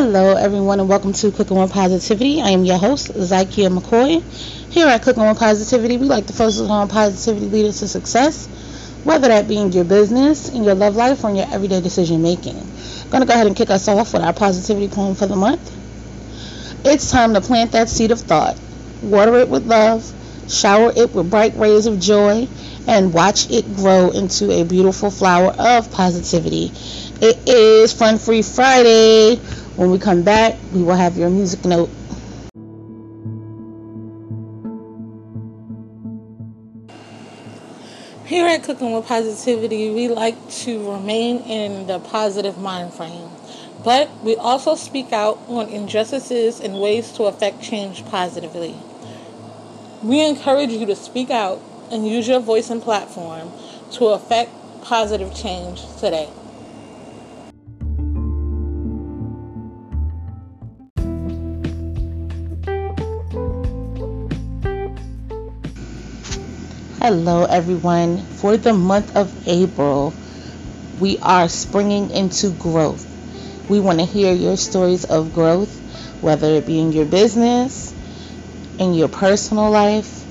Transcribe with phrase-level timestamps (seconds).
[0.00, 2.40] Hello, everyone, and welcome to Cooking with Positivity.
[2.40, 4.22] I am your host, Zykia McCoy.
[4.70, 8.46] Here at Cooking with Positivity, we like to focus on positivity leaders to success,
[9.02, 12.22] whether that be in your business, in your love life, or in your everyday decision
[12.22, 12.56] making.
[12.56, 15.34] I'm going to go ahead and kick us off with our positivity poem for the
[15.34, 15.68] month.
[16.86, 18.56] It's time to plant that seed of thought,
[19.02, 20.08] water it with love,
[20.48, 22.46] shower it with bright rays of joy,
[22.86, 26.70] and watch it grow into a beautiful flower of positivity.
[27.20, 29.40] It is Fun Free Friday.
[29.78, 31.88] When we come back, we will have your music note.
[38.26, 40.34] Here at Cooking with Positivity, we like
[40.64, 43.30] to remain in the positive mind frame,
[43.84, 48.74] but we also speak out on injustices and ways to affect change positively.
[50.02, 53.52] We encourage you to speak out and use your voice and platform
[53.92, 54.50] to affect
[54.82, 56.28] positive change today.
[67.08, 68.18] Hello, everyone.
[68.36, 70.12] For the month of April,
[71.00, 73.06] we are springing into growth.
[73.66, 75.74] We want to hear your stories of growth,
[76.20, 77.94] whether it be in your business,
[78.76, 80.22] in your personal life,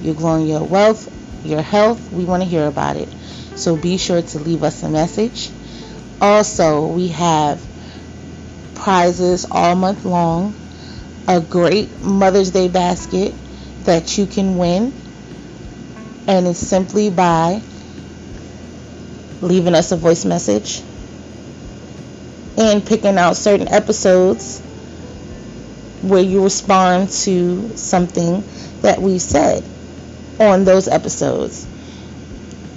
[0.00, 1.12] you're growing your wealth,
[1.44, 2.10] your health.
[2.10, 3.10] We want to hear about it.
[3.56, 5.50] So be sure to leave us a message.
[6.22, 7.60] Also, we have
[8.74, 10.54] prizes all month long,
[11.28, 13.34] a great Mother's Day basket
[13.84, 14.94] that you can win
[16.28, 17.60] and it's simply by
[19.40, 20.82] leaving us a voice message
[22.58, 24.60] and picking out certain episodes
[26.02, 28.44] where you respond to something
[28.82, 29.64] that we said
[30.38, 31.66] on those episodes.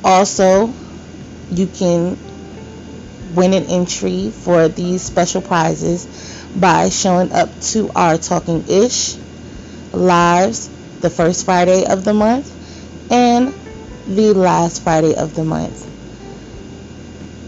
[0.03, 0.73] Also,
[1.51, 2.17] you can
[3.35, 9.17] win an entry for these special prizes by showing up to our Talking Ish
[9.91, 10.69] lives
[11.01, 12.60] the first Friday of the month
[14.15, 15.87] the last Friday of the month.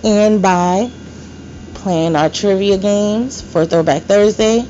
[0.06, 0.92] And by
[1.76, 4.66] playing our trivia games for Throwback Thursday,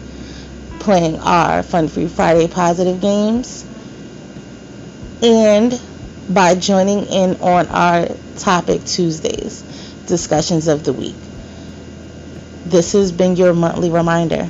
[0.80, 3.66] playing our Fun Free Friday positive games,
[5.22, 5.80] and
[6.30, 9.62] by joining in on our Topic Tuesdays
[10.08, 11.16] discussions of the week.
[12.66, 14.50] This has been your monthly reminder.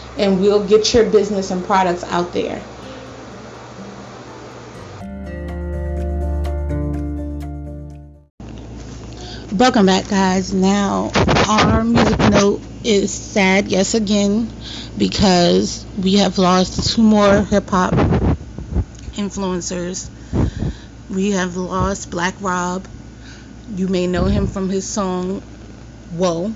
[0.21, 2.61] and we'll get your business and products out there.
[9.51, 10.53] Welcome back, guys.
[10.53, 11.11] Now,
[11.49, 14.51] our music note is sad, yes, again,
[14.95, 17.93] because we have lost two more hip hop
[19.13, 20.07] influencers.
[21.09, 22.87] We have lost Black Rob.
[23.75, 25.41] You may know him from his song
[26.11, 26.53] Whoa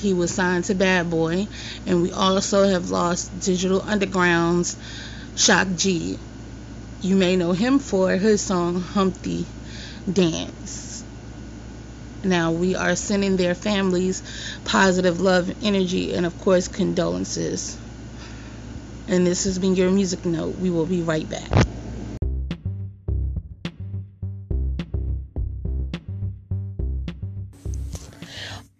[0.00, 1.46] he was signed to Bad Boy,
[1.86, 4.76] and we also have lost Digital Underground's
[5.36, 6.18] Shock G.
[7.02, 9.46] You may know him for his song Humpty
[10.10, 11.04] Dance.
[12.24, 14.22] Now we are sending their families
[14.64, 17.78] positive love, energy, and of course condolences.
[19.08, 20.58] And this has been your music note.
[20.58, 21.66] We will be right back.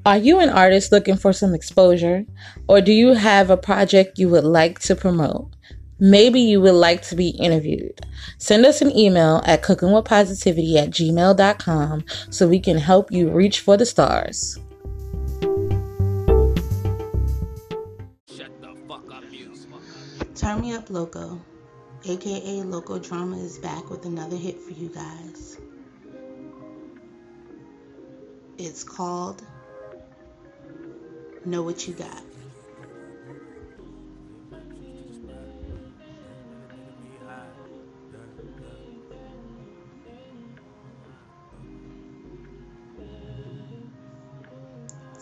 [0.06, 2.24] Are you an artist looking for some exposure?
[2.66, 5.50] Or do you have a project you would like to promote?
[5.98, 8.00] Maybe you would like to be interviewed.
[8.38, 13.76] Send us an email at cookingwithpositivity at gmail.com so we can help you reach for
[13.76, 14.58] the stars.
[20.34, 21.38] Turn Me Up Loco,
[22.06, 25.58] aka Loco Drama, is back with another hit for you guys.
[28.56, 29.42] It's called
[31.45, 32.22] Know what you got.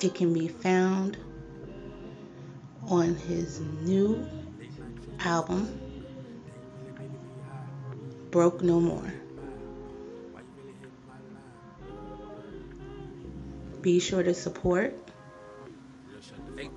[0.01, 1.17] It can be found
[2.89, 4.27] on his new
[5.21, 5.81] album,
[8.31, 9.13] Broke No More.
[13.81, 15.08] Be sure to support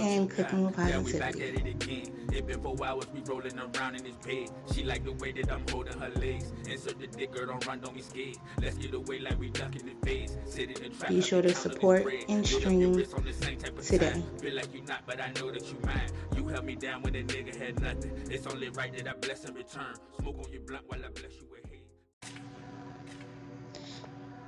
[0.00, 2.26] and cooking with Yeah, we back at it again.
[2.32, 4.50] It been four hours, we rolling around in this bed.
[4.72, 6.52] She like the way that I'm holding her legs.
[6.68, 8.36] Insert the dick, girl, don't run, don't be scared.
[8.60, 10.36] Let's get away like we ducking the face.
[10.46, 11.10] Sit in the trap.
[11.10, 14.10] Be sure to support and Put up your stream on the same type of today.
[14.10, 14.24] time.
[14.38, 16.10] Feel like you not, but I know that you mine.
[16.36, 18.12] You held me down when a nigga had nothing.
[18.30, 19.94] It's only right that I bless in return.
[20.20, 21.84] Smoke on your blunt while I bless you with hate.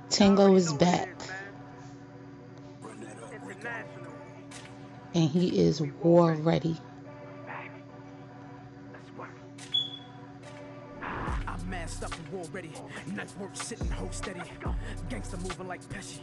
[0.09, 1.09] Tango is back.
[5.17, 6.86] And he is war ready.
[12.37, 13.15] Masked up and war ready.
[13.15, 14.41] Nice work sitting hold steady.
[15.09, 16.19] Gangsta moving like Pesci.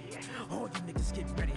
[0.50, 1.52] All you niggas get ready.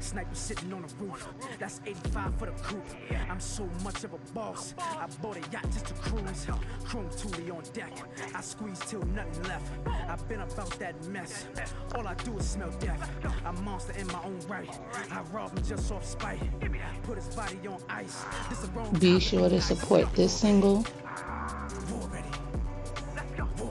[0.00, 1.28] Sniper sitting on the roof.
[1.58, 2.84] That's 85 for the coupe.
[3.30, 4.74] I'm so much of a boss.
[4.78, 6.46] I bought a yacht just to cruise.
[6.84, 7.92] Chrome Thule on deck.
[8.34, 9.70] I squeeze till nothing left.
[10.08, 11.46] I've been about that mess.
[11.94, 13.10] All I do is smell death.
[13.44, 14.68] I'm a monster in my own right.
[15.10, 16.40] I rob him just off spite.
[17.02, 18.24] Put his body on ice.
[18.48, 20.84] This the wrong Be sure to support this single.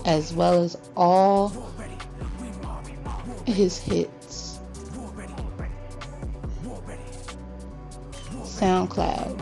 [0.05, 1.51] As well as all
[3.45, 4.59] his hits.
[8.43, 9.41] SoundCloud.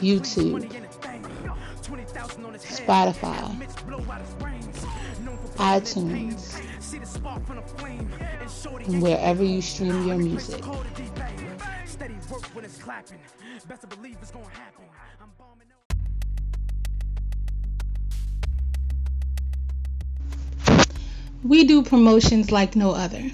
[0.00, 1.26] YouTube, Money in a thing.
[1.82, 2.88] 20,000 on his head.
[2.88, 3.68] Spotify,
[5.56, 6.58] iTunes.
[8.86, 10.64] And wherever you stream your music.
[13.68, 14.89] Best to believe it's gonna happen.
[21.42, 23.30] We do promotions like no other.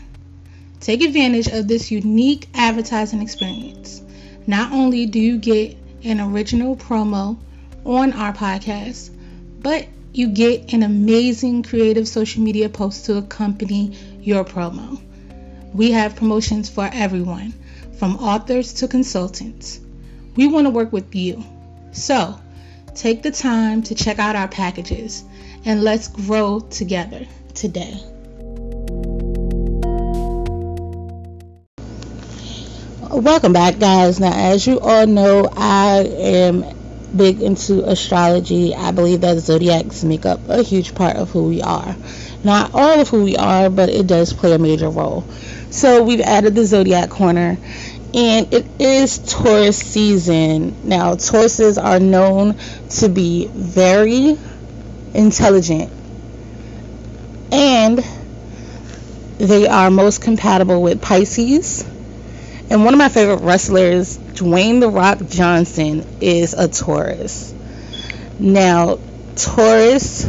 [0.79, 4.01] Take advantage of this unique advertising experience.
[4.47, 7.37] Not only do you get an original promo
[7.85, 9.11] on our podcast,
[9.61, 15.01] but you get an amazing creative social media post to accompany your promo.
[15.75, 17.55] We have promotions for everyone,
[17.99, 19.81] from authors to consultants.
[20.37, 21.43] We want to work with you.
[21.91, 22.39] So,
[22.95, 25.25] take the time to check out our packages
[25.65, 27.27] and let's grow together
[27.57, 27.99] today.
[33.11, 34.21] Welcome back, guys.
[34.21, 36.65] Now, as you all know, I am
[37.17, 38.75] big into astrology.
[38.75, 41.97] I believe that zodiacs make up a huge part of who we are.
[42.45, 45.23] Not all of who we are, but it does play a major role.
[45.71, 47.57] So, we've added the zodiac corner,
[48.13, 50.77] and it is Taurus season.
[50.85, 52.57] Now, Tauruses are known
[52.99, 54.37] to be very
[55.15, 55.91] intelligent
[57.53, 58.05] and
[59.39, 61.85] they are most compatible with Pisces.
[62.71, 67.55] And one of my favorite wrestlers, Dwayne The Rock Johnson, is a Taurus.
[68.39, 68.99] Now,
[69.37, 70.27] Taurus,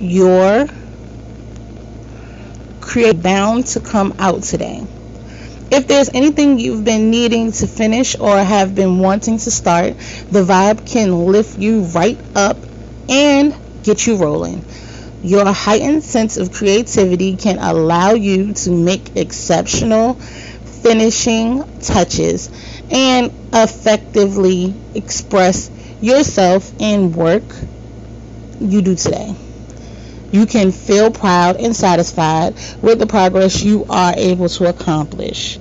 [0.00, 0.66] your
[2.80, 4.84] create bound to come out today.
[5.70, 9.96] If there's anything you've been needing to finish or have been wanting to start,
[10.30, 12.58] the vibe can lift you right up
[13.08, 14.62] and get you rolling.
[15.22, 22.50] Your heightened sense of creativity can allow you to make exceptional finishing touches
[22.90, 27.56] and effectively express yourself in work
[28.60, 29.34] you do today.
[30.32, 35.58] You can feel proud and satisfied with the progress you are able to accomplish.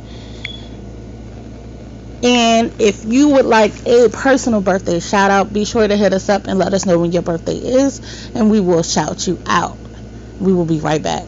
[2.24, 6.30] And if you would like a personal birthday shout out, be sure to hit us
[6.30, 8.00] up and let us know when your birthday is,
[8.36, 9.78] and we will shout you out.
[10.40, 11.26] We will be right back.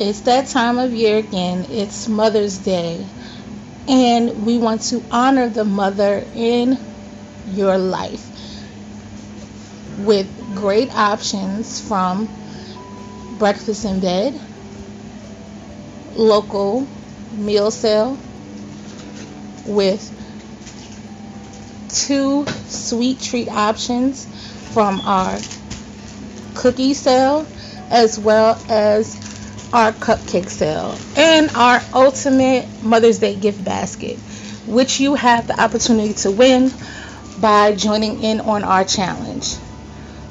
[0.00, 1.66] It's that time of year again.
[1.70, 3.04] It's Mother's Day.
[3.86, 6.78] And we want to honor the mother in
[7.48, 8.26] your life
[9.98, 12.28] with great options from
[13.38, 14.38] breakfast in bed,
[16.14, 16.86] local
[17.32, 18.18] meal sale
[19.66, 20.02] with
[21.88, 24.26] two sweet treat options
[24.74, 25.38] from our
[26.54, 27.46] cookie sale
[27.90, 29.16] as well as
[29.72, 34.18] our cupcake sale and our ultimate Mother's Day gift basket.
[34.66, 36.70] which you have the opportunity to win
[37.40, 39.56] by joining in on our challenge.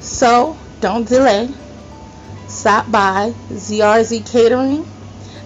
[0.00, 1.48] So don't delay.
[2.48, 4.86] Stop by ZRZ Catering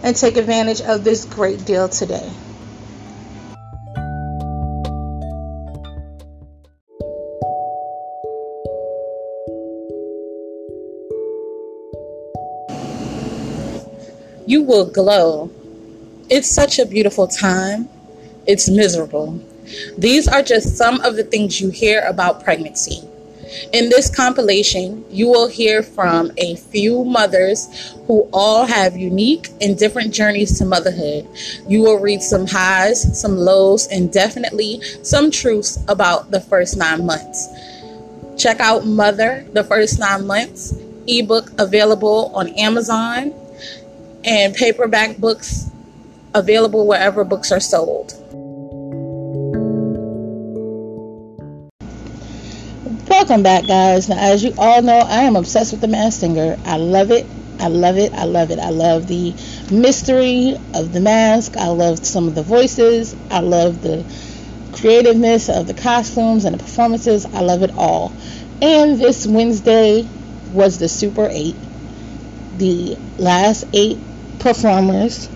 [0.02, 2.30] and take advantage of this great deal today.
[14.46, 15.50] You will glow.
[16.30, 17.88] It's such a beautiful time.
[18.46, 19.40] It's miserable.
[19.98, 23.08] These are just some of the things you hear about pregnancy.
[23.72, 29.78] In this compilation, you will hear from a few mothers who all have unique and
[29.78, 31.26] different journeys to motherhood.
[31.68, 37.06] You will read some highs, some lows, and definitely some truths about the first nine
[37.06, 37.48] months.
[38.36, 40.74] Check out Mother, the first nine months,
[41.06, 43.32] ebook available on Amazon,
[44.24, 45.70] and paperback books
[46.34, 48.23] available wherever books are sold.
[53.24, 54.10] Welcome back, guys.
[54.10, 56.58] Now, as you all know, I am obsessed with The Masked Singer.
[56.66, 57.26] I love it.
[57.58, 58.12] I love it.
[58.12, 58.58] I love it.
[58.58, 59.32] I love the
[59.72, 61.56] mystery of the mask.
[61.56, 63.16] I love some of the voices.
[63.30, 64.04] I love the
[64.74, 67.24] creativeness of the costumes and the performances.
[67.24, 68.12] I love it all.
[68.60, 70.06] And this Wednesday
[70.52, 71.56] was the Super 8.
[72.58, 73.96] The last eight
[74.38, 75.30] performers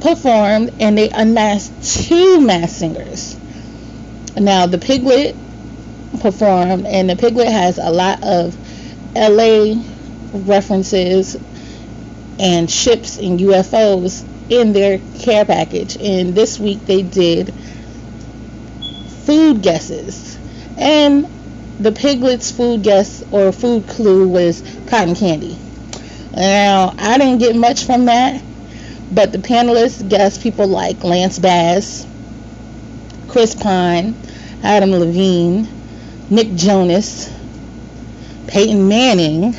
[0.00, 3.38] performed and they unmasked two masked singers.
[4.38, 5.36] Now, the Piglet
[6.20, 8.56] performed, and the Piglet has a lot of
[9.14, 9.82] LA
[10.32, 11.36] references
[12.38, 15.96] and ships and UFOs in their care package.
[15.96, 17.52] And this week they did
[19.24, 20.38] food guesses.
[20.78, 21.26] And
[21.80, 25.58] the Piglet's food guess or food clue was cotton candy.
[26.34, 28.42] Now, I didn't get much from that,
[29.12, 32.06] but the panelists guessed people like Lance Bass,
[33.28, 34.14] Chris Pine,
[34.62, 35.77] Adam Levine,
[36.30, 37.32] Nick Jonas,
[38.46, 39.54] Peyton Manning,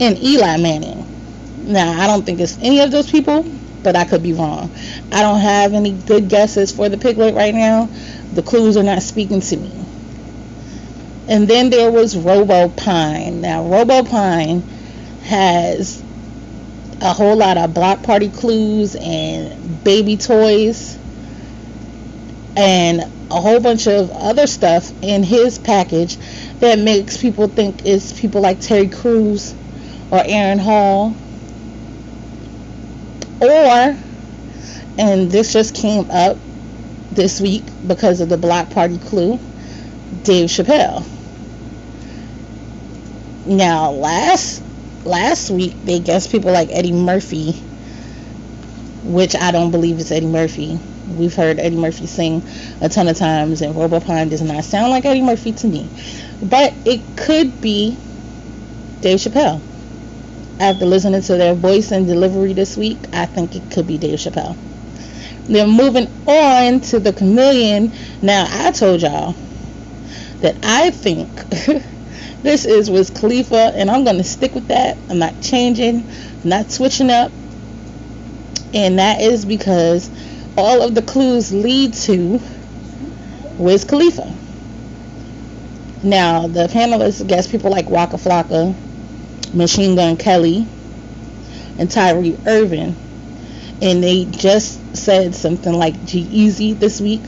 [0.00, 1.06] and Eli Manning.
[1.72, 3.44] Now, I don't think it's any of those people,
[3.82, 4.74] but I could be wrong.
[5.12, 7.88] I don't have any good guesses for the piglet right now.
[8.32, 9.84] The clues are not speaking to me.
[11.28, 13.34] And then there was Robopine.
[13.40, 14.62] Now, Robopine
[15.22, 16.02] has
[17.00, 20.98] a whole lot of block party clues and baby toys
[22.56, 26.16] and a whole bunch of other stuff in his package
[26.60, 29.54] that makes people think it's people like Terry Crews
[30.10, 31.14] or Aaron Hall.
[33.40, 33.96] Or,
[34.98, 36.38] and this just came up
[37.12, 39.38] this week because of the block party clue,
[40.22, 41.04] Dave Chappelle.
[43.46, 44.62] Now, last
[45.04, 47.52] last week they guessed people like Eddie Murphy,
[49.04, 50.78] which I don't believe is Eddie Murphy.
[51.06, 52.42] We've heard Eddie Murphy sing
[52.80, 55.90] a ton of times, and Robopine does not sound like Eddie Murphy to me.
[56.42, 57.96] But it could be
[59.00, 59.60] Dave Chappelle.
[60.60, 64.18] After listening to their voice and delivery this week, I think it could be Dave
[64.18, 64.56] Chappelle.
[65.46, 67.92] Then moving on to the chameleon.
[68.22, 69.34] Now, I told y'all
[70.40, 71.28] that I think
[72.42, 74.96] this is Wiz Khalifa, and I'm going to stick with that.
[75.10, 76.08] I'm not changing,
[76.42, 77.30] I'm not switching up.
[78.72, 80.10] And that is because
[80.56, 82.40] all of the clues lead to
[83.58, 84.32] Wiz Khalifa.
[86.02, 88.74] Now, the panelists guess people like Waka Flocka,
[89.54, 90.66] Machine Gun Kelly,
[91.78, 92.94] and Tyree Irvin.
[93.80, 97.22] And they just said something like G-Eazy this week.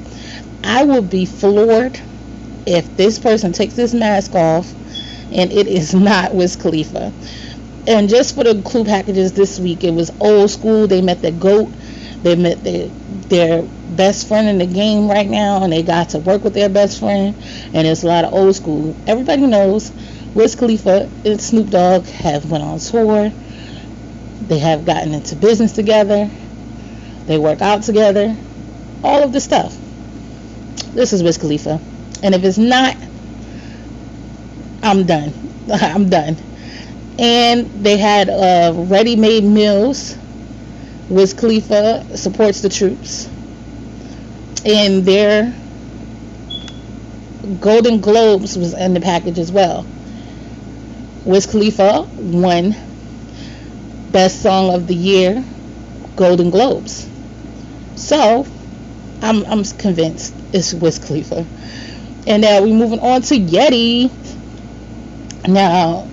[0.62, 2.00] I will be floored
[2.66, 4.72] if this person takes this mask off
[5.32, 7.12] and it is not Wiz Khalifa.
[7.86, 10.86] And just for the clue packages this week, it was old school.
[10.86, 11.72] They met the GOAT.
[12.22, 12.90] They met the
[13.28, 16.68] their best friend in the game right now and they got to work with their
[16.68, 17.34] best friend
[17.72, 18.96] and it's a lot of old school.
[19.06, 19.90] Everybody knows
[20.34, 23.32] Wiz Khalifa and Snoop Dogg have went on tour.
[24.42, 26.30] They have gotten into business together.
[27.26, 28.36] They work out together.
[29.02, 29.76] All of the stuff.
[30.92, 31.80] This is Wiz Khalifa.
[32.22, 32.96] And if it's not,
[34.82, 35.32] I'm done.
[35.72, 36.36] I'm done.
[37.18, 40.16] And they had uh, ready-made meals
[41.08, 43.28] Wiz Khalifa supports the troops.
[44.64, 45.54] And their
[47.60, 49.86] Golden Globes was in the package as well.
[51.24, 52.74] Wiz Khalifa won
[54.10, 55.44] Best Song of the Year
[56.16, 57.08] Golden Globes.
[57.94, 58.46] So,
[59.22, 61.46] I'm, I'm convinced it's Wiz Khalifa.
[62.26, 64.10] And now we're moving on to Yeti.
[65.46, 66.08] Now,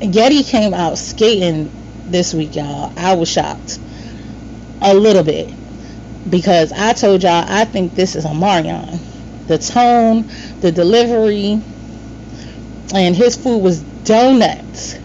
[0.00, 1.70] Yeti came out skating
[2.12, 2.92] this week, y'all.
[2.96, 3.80] I was shocked.
[4.82, 5.50] A little bit.
[6.30, 9.00] because I told y'all I think this is Omarion.
[9.46, 11.62] The tone, the delivery,
[12.94, 14.96] and his food was donuts.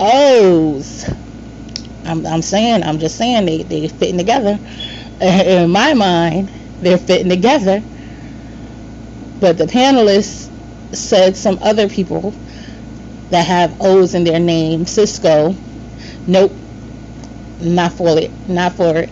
[0.00, 1.06] O's.
[2.04, 4.58] I'm, I'm saying, I'm just saying they they fitting together.
[5.20, 6.50] In my mind,
[6.80, 7.82] they're fitting together.
[9.40, 10.50] But the panelists
[10.94, 12.34] said some other people
[13.30, 15.56] that have O's in their name, Sisqó.
[16.26, 16.52] Nope,
[17.60, 18.30] not for it.
[18.48, 19.10] Not for it.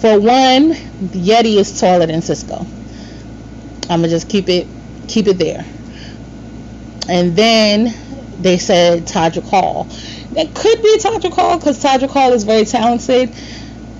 [0.00, 2.66] For one, Yeti is taller than Sisqó.
[3.90, 4.66] I'ma just keep it
[5.08, 5.64] keep it there.
[7.08, 7.94] And then
[8.40, 9.84] they said Todrick Hall.
[10.32, 13.34] That could be Todrick Hall because Todrick Hall is very talented,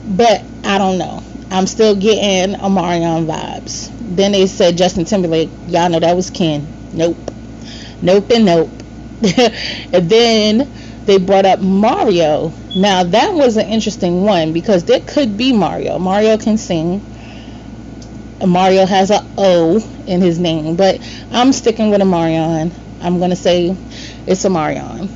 [0.07, 1.23] but I don't know.
[1.51, 3.91] I'm still getting Omarion vibes.
[3.99, 5.51] Then they said Justin Timberlake.
[5.67, 6.67] Y'all know that was Ken.
[6.93, 7.19] Nope.
[8.01, 8.71] Nope and nope.
[9.93, 10.71] and then
[11.11, 12.53] they brought up Mario.
[12.77, 15.99] Now that was an interesting one because there could be Mario.
[15.99, 17.05] Mario can sing.
[18.47, 21.01] Mario has a O in his name, but
[21.33, 22.71] I'm sticking with Omarion.
[23.03, 23.77] I'm gonna say
[24.25, 25.11] it's Omarion.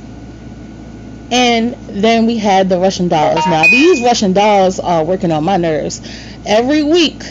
[1.31, 3.47] And then we had the Russian dolls.
[3.47, 6.01] Now these Russian dolls are working on my nerves.
[6.45, 7.23] Every week,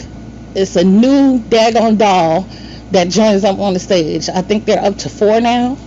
[0.55, 2.47] it's a new daggone doll
[2.89, 4.27] that joins up on the stage.
[4.27, 5.77] I think they're up to four now.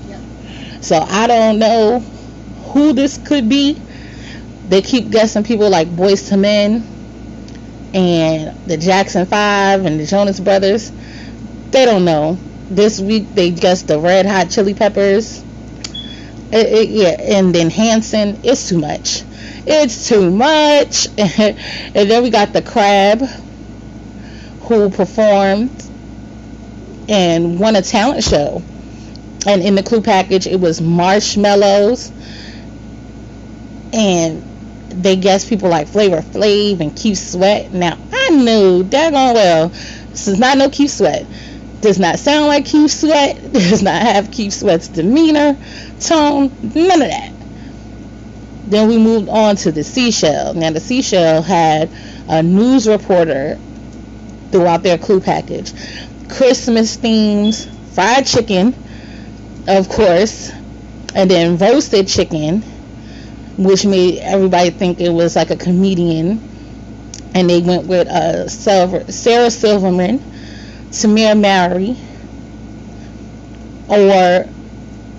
[0.81, 2.05] So I don't know
[2.69, 3.81] who this could be.
[4.69, 6.87] They keep guessing people like Boyz II Men
[7.95, 10.93] and the Jackson Five and the Jonas Brothers.
[11.71, 12.39] They don't know.
[12.71, 15.43] This week they guessed the Red Hot Chili Peppers.
[16.51, 18.41] It, it, yeah, and then Hanson.
[18.45, 19.23] It's too much.
[19.67, 21.07] It's too much.
[21.19, 23.21] and then we got the Crab,
[24.63, 25.71] who performed
[27.09, 28.63] and won a talent show.
[29.47, 32.13] And in the clue package, it was marshmallows.
[33.93, 34.43] And
[35.03, 37.73] they guessed people like Flavor Flav and Keith Sweat.
[37.73, 39.69] Now, I knew daggone well,
[40.11, 41.27] this is not no Keith Sweat.
[41.81, 43.53] Does not sound like Keith Sweat.
[43.53, 45.57] Does not have Keith Sweat's demeanor,
[46.01, 47.33] tone, none of that.
[48.67, 50.55] Then we moved on to the seashell.
[50.55, 51.91] Now, the seashell had
[52.29, 53.59] a news reporter
[54.51, 55.73] throughout their clue package.
[56.29, 58.75] Christmas themes, fried chicken,
[59.67, 60.51] of course,
[61.15, 62.63] and then roasted chicken,
[63.59, 66.41] which made everybody think it was like a comedian.
[67.35, 70.19] And they went with uh, Sarah Silverman,
[70.91, 71.97] Tamera Mowry,
[73.89, 74.49] or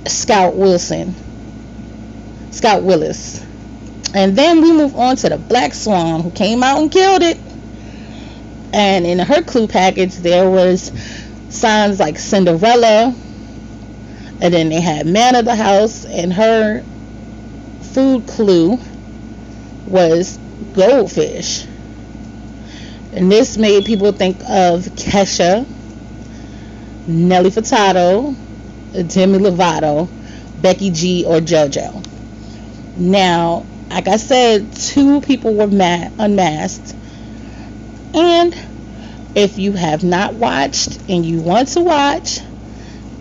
[0.10, 1.14] Scout Wilson.
[2.52, 3.46] Scout Willis.
[4.16, 7.38] And then we move on to the Black Swan, who came out and killed it.
[8.74, 10.92] And in her clue package, there was
[11.50, 13.14] signs like Cinderella,
[14.42, 16.84] and then they had man of the house, and her
[17.82, 18.80] food clue
[19.86, 20.38] was
[20.74, 21.66] goldfish.
[23.12, 25.68] And this made people think of Kesha,
[27.08, 28.36] Nelly Furtado,
[28.94, 30.10] Demi Lovato,
[30.62, 32.06] Becky G, or JoJo.
[32.98, 36.96] Now, like I said, two people were ma- unmasked.
[38.14, 38.56] And
[39.36, 42.40] if you have not watched and you want to watch,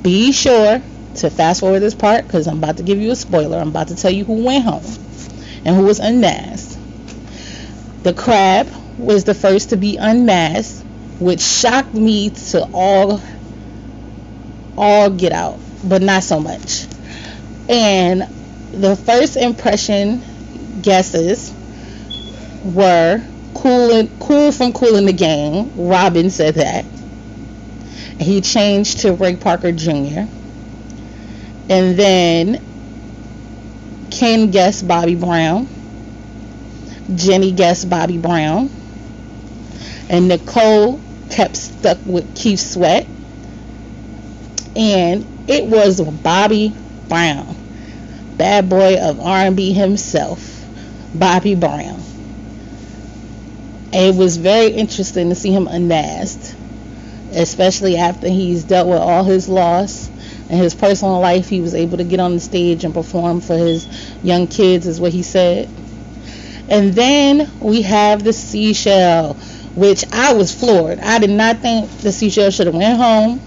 [0.03, 0.83] be sure
[1.19, 3.59] to fast forward this part because I'm about to give you a spoiler.
[3.59, 4.85] I'm about to tell you who went home
[5.65, 6.79] and who was unmasked.
[8.03, 10.85] The crab was the first to be unmasked,
[11.21, 13.21] which shocked me to all
[14.77, 16.87] all get out, but not so much.
[17.69, 18.23] And
[18.73, 20.23] the first impression
[20.83, 21.53] guesses
[22.65, 23.23] were
[23.55, 25.89] Kool Kool from Kool and the Gang.
[25.89, 26.85] Robin said that.
[28.21, 30.23] He changed to Ray Parker Jr.
[31.69, 32.61] And then
[34.11, 35.69] Ken guessed Bobby Brown.
[37.15, 38.71] Jenny guessed Bobby Brown.
[40.09, 41.01] And Nicole
[41.31, 43.07] kept stuck with Keith Sweat.
[44.77, 46.73] And it was Bobby
[47.09, 47.55] Brown.
[48.37, 50.65] Bad boy of R&B himself.
[51.15, 52.01] Bobby Brown.
[53.93, 56.55] It was very interesting to see him unmasked,
[57.33, 60.09] especially after he's dealt with all his loss
[60.49, 61.49] and his personal life.
[61.49, 63.87] He was able to get on the stage and perform for his
[64.23, 65.69] young kids, is what he said.
[66.69, 69.35] And then we have the seashell,
[69.75, 70.99] which I was floored.
[71.01, 73.41] I did not think the seashell should have went home.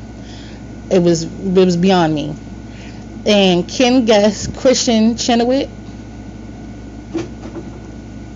[0.90, 2.36] It was it was beyond me.
[3.26, 5.70] And Ken guessed, Kristin Chenoweth,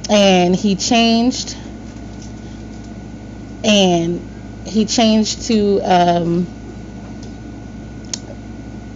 [0.09, 1.57] and he changed
[3.63, 4.21] and
[4.65, 6.47] he changed to um,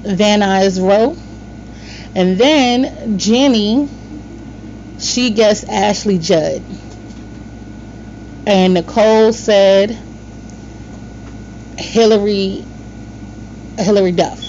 [0.10, 1.15] Van Nuys Row.
[2.15, 3.88] And then Jenny,
[5.00, 6.63] she guessed Ashley Judd.
[8.48, 9.98] And Nicole said
[11.78, 12.65] Hillary
[13.78, 14.43] Hillary Duff.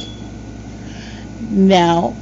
[1.50, 2.16] Now,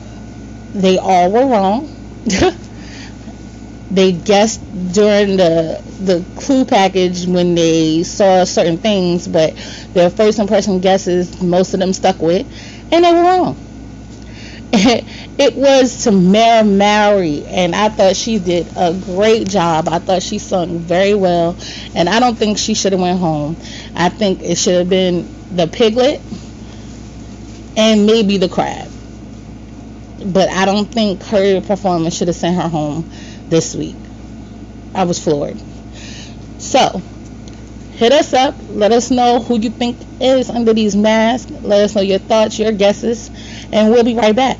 [0.74, 1.94] they all were wrong.
[3.90, 4.60] they guessed
[4.92, 9.54] during the the clue package when they saw certain things, but
[9.94, 12.46] their first impression guesses most of them stuck with,
[12.90, 13.56] and they were wrong.
[14.72, 19.88] it was Tamera Mowry, and I thought she did a great job.
[19.88, 21.56] I thought she sung very well,
[21.94, 23.56] and I don't think she should have went home.
[23.94, 26.20] I think it should have been the piglet
[27.78, 28.90] and maybe the crab.
[30.26, 33.08] But I don't think her performance should have sent her home
[33.48, 33.96] this week.
[34.94, 35.56] I was floored.
[36.58, 37.00] So,
[37.98, 38.54] hit us up.
[38.70, 41.50] Let us know who you think is under these masks.
[41.62, 43.28] Let us know your thoughts, your guesses,
[43.72, 44.56] and we'll be right back.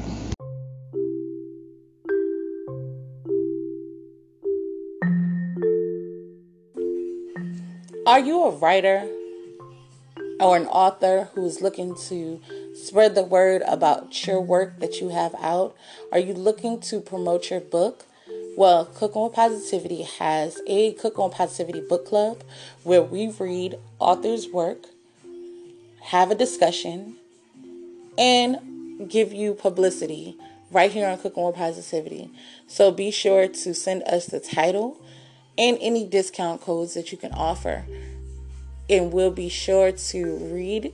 [8.07, 9.09] Are you a writer
[10.41, 12.41] or an author who's looking to
[12.75, 15.77] spread the word about your work that you have out?
[16.11, 18.08] Are you looking to promote your book?
[18.57, 22.43] Well, Cook on Positivity has a Cook on Positivity book club
[22.83, 24.87] where we read authors' work,
[26.03, 27.17] have a discussion,
[28.19, 30.37] and give you publicity
[30.73, 32.31] right here on Cook on Positivity.
[32.67, 35.01] So be sure to send us the title
[35.57, 37.85] and any discount codes that you can offer.
[38.91, 40.93] And we'll be sure to read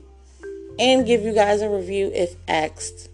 [0.78, 3.08] and give you guys a review if asked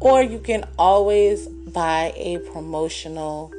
[0.00, 3.52] or you can always buy a promotional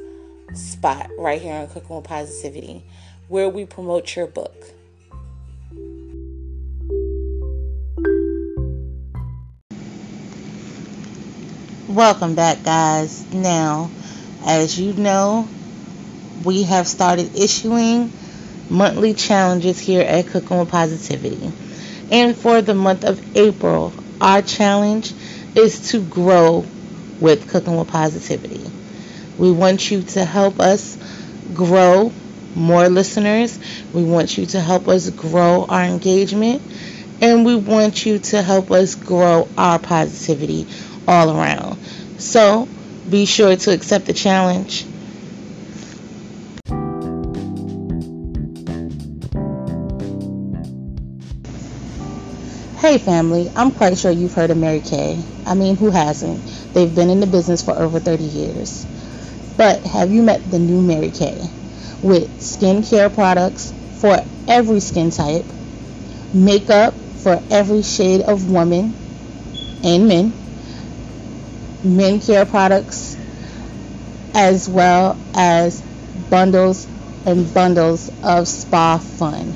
[0.54, 2.84] spot right here on Cooking with Positivity
[3.28, 4.52] where we promote your book.
[11.88, 13.32] Welcome back, guys.
[13.32, 13.90] Now,
[14.44, 15.48] as you know,
[16.44, 18.12] we have started issuing
[18.68, 21.52] monthly challenges here at Cooking with Positivity.
[22.10, 25.12] And for the month of April, our challenge
[25.54, 26.64] is to grow
[27.20, 28.64] with Cooking with Positivity.
[29.38, 30.96] We want you to help us
[31.54, 32.12] grow
[32.54, 33.58] more listeners.
[33.92, 36.62] We want you to help us grow our engagement.
[37.20, 40.66] And we want you to help us grow our positivity
[41.06, 41.78] all around.
[42.18, 42.68] So
[43.08, 44.84] be sure to accept the challenge.
[52.92, 55.18] Hey family, I'm quite sure you've heard of Mary Kay.
[55.46, 56.44] I mean, who hasn't?
[56.74, 58.84] They've been in the business for over 30 years.
[59.56, 61.40] But have you met the new Mary Kay?
[62.02, 65.46] With skincare products for every skin type,
[66.34, 68.92] makeup for every shade of woman
[69.82, 70.30] and men,
[71.82, 73.16] men care products,
[74.34, 75.80] as well as
[76.28, 76.86] bundles
[77.24, 79.54] and bundles of spa fun.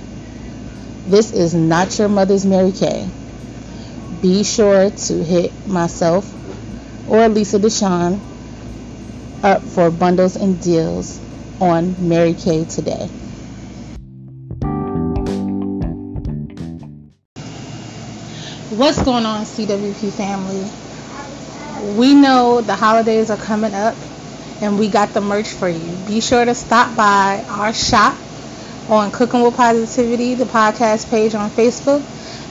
[1.07, 3.07] This is not your mother's Mary Kay.
[4.21, 6.33] Be sure to hit myself
[7.07, 8.21] or Lisa Deshawn
[9.43, 11.21] up for bundles and deals
[11.61, 13.09] on Mary Kay today.
[18.77, 20.69] What's going on, CWP family?
[21.97, 23.95] We know the holidays are coming up
[24.61, 25.97] and we got the merch for you.
[26.07, 28.17] Be sure to stop by our shop
[28.89, 32.03] on Cooking with Positivity, the podcast page on Facebook,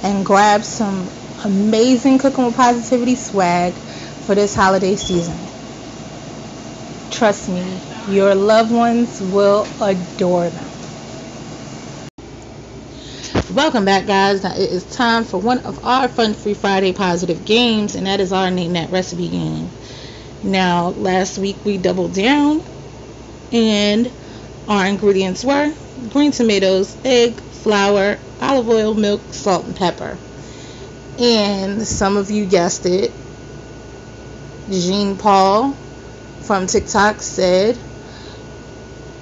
[0.03, 1.09] and grab some
[1.45, 5.37] amazing Cooking with Positivity swag for this holiday season.
[7.11, 10.71] Trust me, your loved ones will adore them.
[13.53, 14.43] Welcome back, guys.
[14.43, 18.19] Now it is time for one of our Fun Free Friday positive games, and that
[18.19, 19.71] is our Name That Recipe game.
[20.41, 22.63] Now, last week we doubled down,
[23.51, 24.11] and
[24.67, 25.75] our ingredients were
[26.09, 30.19] green tomatoes, egg, flour, olive oil, milk, salt, and pepper.
[31.19, 33.11] And some of you guessed it.
[34.69, 35.71] Jean Paul
[36.41, 37.77] from TikTok said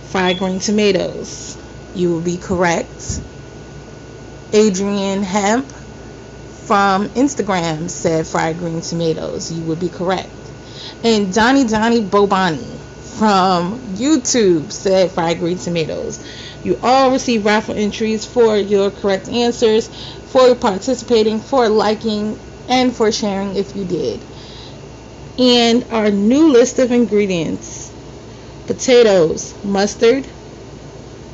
[0.10, 1.58] fried green tomatoes.
[1.96, 3.22] You will be correct.
[4.54, 5.72] Adrian Hemp
[6.66, 9.52] from Instagram said fried green tomatoes.
[9.52, 10.30] You would be correct.
[11.04, 12.80] And Donnie Donnie Bobani
[13.18, 16.24] from YouTube said fried green tomatoes.
[16.64, 19.90] You all receive raffle entries for your correct answers,
[20.34, 24.20] for participating, for liking, and for sharing if you did.
[25.38, 27.92] And our new list of ingredients
[28.68, 30.28] potatoes, mustard,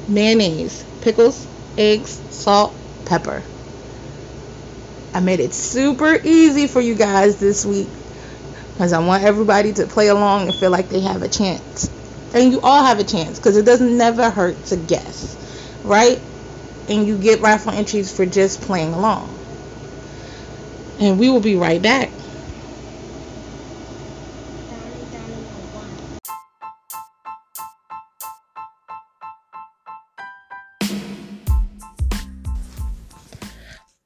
[0.07, 3.43] mayonnaise, pickles, eggs, salt, pepper.
[5.13, 7.87] I made it super easy for you guys this week
[8.73, 11.89] because I want everybody to play along and feel like they have a chance.
[12.33, 16.28] And you all have a chance because it doesn't never hurt to guess, right?
[16.89, 19.33] And you get raffle entries for just playing along.
[20.99, 22.09] And we will be right back.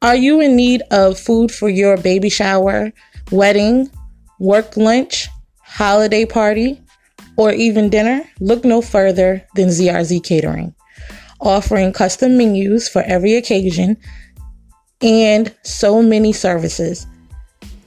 [0.03, 2.91] Are you in need of food for your baby shower,
[3.31, 3.89] wedding,
[4.37, 5.29] work lunch,
[5.61, 6.81] holiday party,
[7.37, 8.29] or even dinner?
[8.41, 10.75] Look no further than ZRZ Catering,
[11.43, 13.97] offering custom menus for every occasion
[15.01, 17.05] and so many services.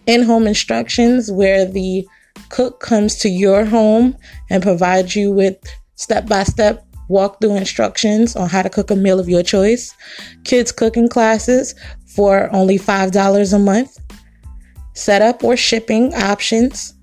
[0.07, 2.07] In home instructions, where the
[2.51, 4.17] cook comes to your home
[4.51, 5.57] and provides you with
[5.97, 9.95] step by step walkthrough instructions on how to cook a meal of your choice,
[10.45, 11.75] kids cooking classes
[12.07, 13.99] for only $5 a month,
[14.95, 16.95] setup or shipping options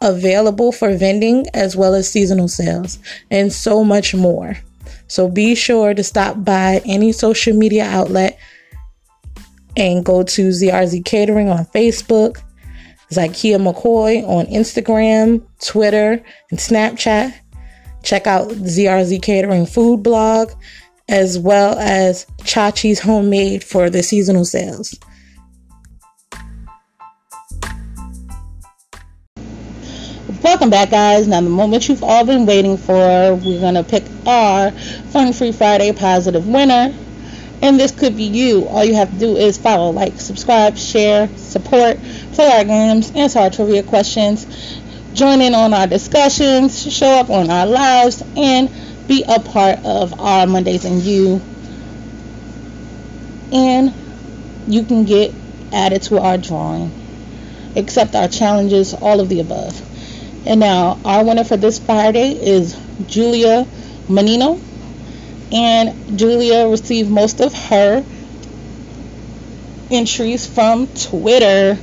[0.00, 2.98] available for vending as well as seasonal sales,
[3.30, 4.56] and so much more.
[5.08, 8.38] So be sure to stop by any social media outlet
[9.76, 12.42] and go to ZRZ Catering on Facebook,
[13.10, 17.34] Zykia McCoy on Instagram, Twitter, and Snapchat.
[18.02, 20.52] Check out ZRZ Catering food blog
[21.08, 24.94] as well as Chachi's Homemade for the seasonal sales.
[30.40, 31.26] Welcome back, guys.
[31.26, 35.50] Now, the moment you've all been waiting for, we're going to pick our Fun Free
[35.50, 36.94] Friday positive winner.
[37.60, 38.68] And this could be you.
[38.68, 41.98] All you have to do is follow, like, subscribe, share, support,
[42.34, 44.46] play our games, answer our trivia questions,
[45.12, 48.70] join in on our discussions, show up on our lives, and
[49.08, 51.40] be a part of our Mondays and You.
[53.52, 53.92] And
[54.68, 55.34] you can get
[55.72, 56.92] added to our drawing.
[57.74, 59.97] Accept our challenges, all of the above.
[60.48, 62.74] And now, our winner for this Friday is
[63.06, 63.66] Julia
[64.08, 64.58] Menino.
[65.52, 68.04] And Julia received most of her
[69.90, 71.78] entries from Twitter.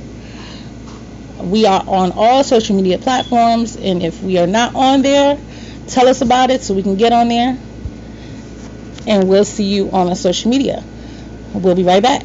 [1.42, 5.38] We are on all social media platforms, and if we are not on there,
[5.86, 7.56] Tell us about it so we can get on there.
[9.06, 10.82] And we'll see you on our social media.
[11.54, 12.24] We'll be right back.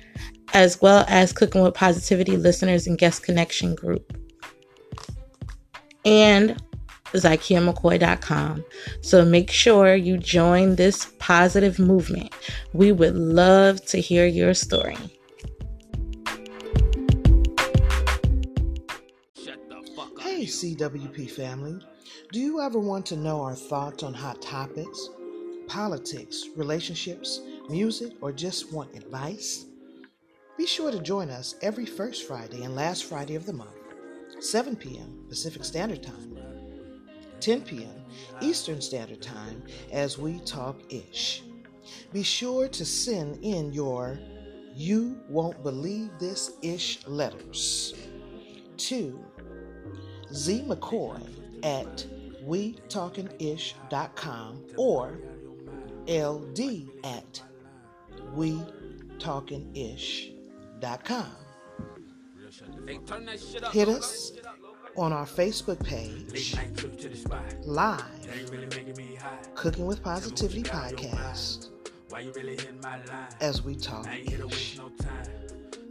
[0.53, 4.17] as well as Cooking with Positivity listeners and guest connection group.
[6.05, 6.61] And
[7.13, 8.63] ZykiaMcCoy.com.
[9.01, 12.33] So make sure you join this positive movement.
[12.73, 14.97] We would love to hear your story.
[20.19, 21.79] Hey, CWP family.
[22.31, 25.09] Do you ever want to know our thoughts on hot topics,
[25.67, 29.65] politics, relationships, music, or just want advice?
[30.61, 33.73] Be sure to join us every first Friday and last Friday of the month,
[34.39, 35.25] 7 p.m.
[35.27, 36.37] Pacific Standard Time,
[37.39, 37.95] 10 p.m.
[38.41, 41.41] Eastern Standard Time, as we talk ish.
[42.13, 44.19] Be sure to send in your
[44.75, 47.95] You Won't Believe This Ish letters
[48.77, 49.19] to
[50.31, 51.27] Z McCoy
[51.63, 52.05] at
[52.45, 55.17] WeTalkingIsh.com or
[56.07, 56.59] LD
[57.03, 57.41] at
[58.35, 60.40] WeTalkingIsh.com.
[63.71, 64.33] Hit us
[64.97, 66.55] on our Facebook page,
[67.63, 68.03] live,
[69.55, 71.69] Cooking with Positivity podcast,
[73.39, 74.07] as we talk.
[74.07, 74.79] Ish.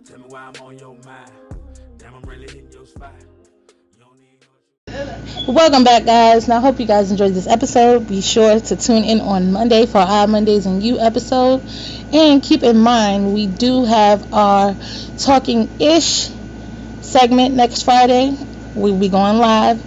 [0.04, 1.30] Tell me why I'm on your mind.
[1.96, 3.14] Damn, I'm really hitting your spot.
[5.46, 6.46] Welcome back, guys.
[6.46, 8.06] Now, I hope you guys enjoyed this episode.
[8.06, 11.64] Be sure to tune in on Monday for our Mondays and You episode.
[12.12, 14.76] And keep in mind, we do have our
[15.16, 16.30] Talking Ish
[17.00, 18.36] segment next Friday.
[18.74, 19.82] We'll be going live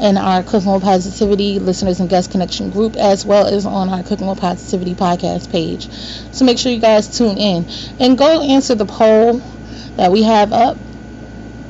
[0.00, 4.02] in our Cooking with Positivity listeners and guest connection group, as well as on our
[4.02, 5.88] Cooking with Positivity podcast page.
[6.34, 7.66] So make sure you guys tune in
[7.98, 9.40] and go answer the poll
[9.96, 10.76] that we have up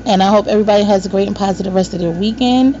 [0.05, 2.79] and I hope everybody has a great and positive rest of their weekend.